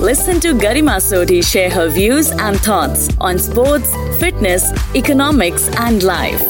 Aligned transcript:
Listen 0.00 0.38
to 0.38 0.54
Garima 0.54 1.00
Sodhi 1.00 1.44
share 1.44 1.68
her 1.70 1.88
views 1.88 2.30
and 2.30 2.56
thoughts 2.60 3.08
on 3.20 3.36
sports, 3.36 3.92
fitness, 4.20 4.70
economics, 4.94 5.68
and 5.76 6.04
life. 6.04 6.40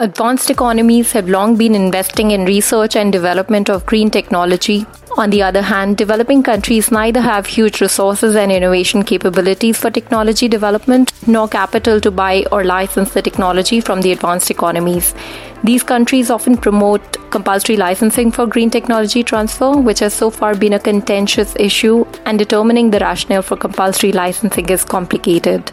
Advanced 0.00 0.50
economies 0.50 1.12
have 1.12 1.28
long 1.28 1.56
been 1.56 1.76
investing 1.76 2.32
in 2.32 2.44
research 2.46 2.96
and 2.96 3.12
development 3.12 3.70
of 3.70 3.86
green 3.86 4.10
technology. 4.10 4.84
On 5.18 5.30
the 5.30 5.42
other 5.42 5.62
hand, 5.62 5.98
developing 5.98 6.42
countries 6.42 6.90
neither 6.90 7.20
have 7.20 7.46
huge 7.46 7.80
resources 7.80 8.34
and 8.34 8.50
innovation 8.50 9.04
capabilities 9.04 9.78
for 9.78 9.88
technology 9.88 10.48
development 10.48 11.12
nor 11.28 11.46
capital 11.46 12.00
to 12.00 12.10
buy 12.10 12.44
or 12.50 12.64
license 12.64 13.12
the 13.12 13.22
technology 13.22 13.80
from 13.80 14.00
the 14.00 14.10
advanced 14.10 14.50
economies. 14.50 15.14
These 15.62 15.84
countries 15.84 16.28
often 16.28 16.56
promote 16.56 17.29
compulsory 17.30 17.76
licensing 17.76 18.30
for 18.30 18.46
green 18.46 18.70
technology 18.70 19.22
transfer, 19.22 19.76
which 19.76 20.00
has 20.00 20.12
so 20.12 20.30
far 20.30 20.54
been 20.54 20.72
a 20.72 20.78
contentious 20.78 21.54
issue, 21.56 22.04
and 22.26 22.38
determining 22.38 22.90
the 22.90 22.98
rationale 22.98 23.42
for 23.42 23.56
compulsory 23.56 24.12
licensing 24.12 24.68
is 24.68 24.84
complicated. 24.84 25.70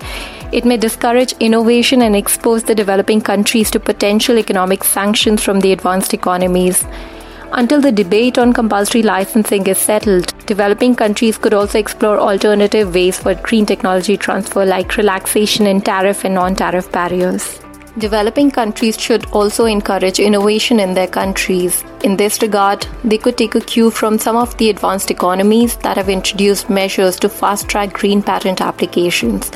It 0.52 0.64
may 0.64 0.78
discourage 0.78 1.34
innovation 1.40 2.02
and 2.02 2.16
expose 2.16 2.64
the 2.64 2.76
developing 2.76 3.22
countries 3.22 3.70
to 3.72 3.80
potential 3.80 4.38
economic 4.38 4.84
sanctions 4.84 5.44
from 5.44 5.60
the 5.60 5.74
advanced 5.74 6.14
economies. 6.14 6.86
Until 7.52 7.82
the 7.82 7.92
debate 7.92 8.38
on 8.38 8.54
compulsory 8.54 9.04
licensing 9.04 9.68
is 9.68 9.78
settled, 9.78 10.34
developing 10.46 10.96
countries 10.96 11.38
could 11.38 11.54
also 11.54 11.80
explore 11.80 12.20
alternative 12.20 12.94
ways 12.94 13.20
for 13.20 13.36
green 13.36 13.66
technology 13.66 14.18
transfer, 14.18 14.66
like 14.66 14.98
relaxation 14.98 15.66
in 15.66 15.82
tariff 15.82 16.24
and 16.26 16.36
non 16.36 16.56
tariff 16.56 16.92
barriers. 16.92 17.60
Developing 17.98 18.52
countries 18.52 18.96
should 19.02 19.26
also 19.32 19.66
encourage 19.66 20.20
innovation 20.20 20.80
in 20.80 20.94
their 20.94 21.08
countries. 21.08 21.84
In 22.04 22.16
this 22.16 22.44
regard, 22.44 22.86
they 23.04 23.18
could 23.18 23.40
take 23.40 23.56
a 23.56 23.60
cue 23.60 23.90
from 23.90 24.20
some 24.20 24.36
of 24.36 24.56
the 24.58 24.70
advanced 24.70 25.10
economies 25.10 25.78
that 25.78 25.98
have 25.98 26.08
introduced 26.08 26.70
measures 26.70 27.16
to 27.18 27.28
fast 27.28 27.68
track 27.68 27.94
green 27.94 28.22
patent 28.22 28.62
applications. 28.62 29.52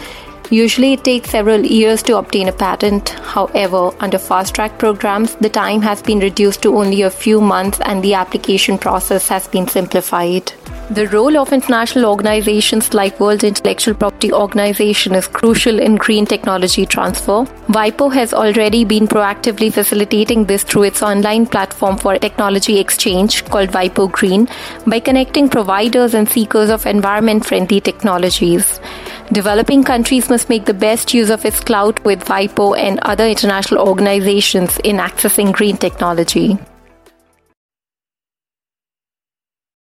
Usually, 0.52 0.92
it 0.92 1.06
takes 1.06 1.30
several 1.30 1.66
years 1.66 2.04
to 2.04 2.18
obtain 2.18 2.50
a 2.50 2.52
patent. 2.52 3.08
However, 3.08 3.92
under 4.02 4.18
fast 4.18 4.54
track 4.54 4.78
programs, 4.78 5.36
the 5.36 5.48
time 5.48 5.82
has 5.82 6.02
been 6.02 6.20
reduced 6.20 6.62
to 6.64 6.76
only 6.76 7.04
a 7.04 7.10
few 7.10 7.40
months 7.40 7.80
and 7.86 8.04
the 8.04 8.16
application 8.16 8.78
process 8.78 9.30
has 9.30 9.48
been 9.48 9.66
simplified. 9.70 10.52
The 10.90 11.08
role 11.08 11.38
of 11.38 11.54
international 11.54 12.04
organizations 12.06 12.94
like 12.94 13.18
World 13.18 13.46
Intellectual 13.46 13.94
Property 13.94 14.34
Organization 14.34 15.16
is 15.16 15.26
crucial 15.26 15.80
in 15.80 15.96
green 15.96 16.26
technology 16.26 16.86
transfer. 16.86 17.46
WIPO 17.70 18.14
has 18.14 18.34
already 18.34 18.84
been 18.84 19.08
proactively 19.08 19.72
facilitating 19.72 20.44
this 20.44 20.66
through 20.66 20.84
its 20.84 21.02
online 21.02 21.46
platform 21.46 21.98
for 21.98 22.18
technology 22.18 22.78
exchange 22.78 23.46
called 23.46 23.70
WIPO 23.70 24.12
Green 24.12 24.50
by 24.86 25.00
connecting 25.00 25.48
providers 25.48 26.14
and 26.14 26.28
seekers 26.28 26.70
of 26.70 26.86
environment 26.86 27.46
friendly 27.46 27.80
technologies. 27.80 28.82
Developing 29.32 29.86
countries 29.86 30.30
must 30.30 30.50
make 30.50 30.66
the 30.66 30.74
best 30.74 31.14
use 31.14 31.30
of 31.30 31.46
its 31.46 31.62
clout 31.62 32.04
with 32.04 32.26
WIPO 32.26 32.78
and 32.78 33.00
other 33.04 33.26
international 33.26 33.88
organizations 33.88 34.78
in 34.80 34.98
accessing 34.98 35.54
green 35.54 35.78
technology. 35.78 36.58